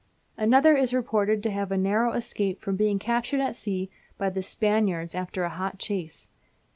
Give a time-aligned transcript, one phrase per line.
[0.35, 4.31] Another is reported to have had a narrow escape from being captured at sea by
[4.31, 6.27] the Spaniards after a hot chase.